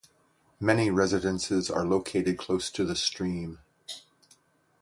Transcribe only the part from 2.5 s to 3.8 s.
to the stream.